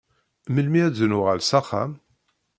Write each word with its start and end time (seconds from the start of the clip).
Melmi 0.53 0.81
ad 0.87 0.97
nuɣal 1.09 1.41
s 1.43 1.51
axxam? 1.59 1.91